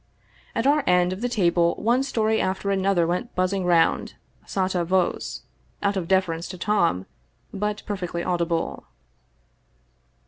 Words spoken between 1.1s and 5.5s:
of the table one story after another went buzzing round— sotto voce,